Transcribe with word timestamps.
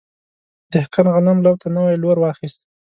دهقان 0.71 1.07
غنم 1.15 1.37
لو 1.45 1.53
ته 1.61 1.67
نوی 1.75 1.95
لور 2.03 2.17
واخیست. 2.19 2.61